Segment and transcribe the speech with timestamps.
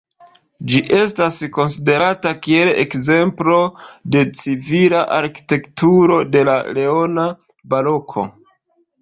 [0.69, 3.59] Ĝi estas konsiderata kiel ekzemplo
[4.17, 7.29] de civila arkitekturo de la leona
[7.77, 8.27] baroko.